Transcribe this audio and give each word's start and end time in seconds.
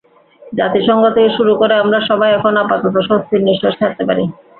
জাতিসংঘ 0.53 1.03
থেকে 1.15 1.29
শুরু 1.37 1.53
করে 1.55 1.73
আমরা 1.75 1.97
সবাই 2.09 2.29
এখন 2.33 2.53
আপাতত 2.63 2.95
স্বস্তির 3.07 3.41
নিশ্বাস 3.47 3.73
ছাড়তে 3.79 4.03
পারি। 4.09 4.23